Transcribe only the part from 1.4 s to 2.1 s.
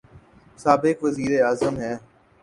اعظم ہیں۔